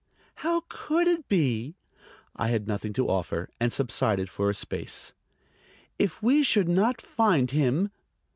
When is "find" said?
6.99-7.51